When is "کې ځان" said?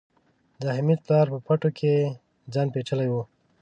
1.77-2.67